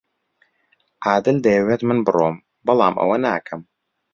عادل 1.07 1.35
دەیەوێت 1.45 1.81
من 1.87 1.99
بڕۆم، 2.05 2.35
بەڵام 2.65 2.95
ئەوە 3.01 3.17
ناکەم. 3.25 3.61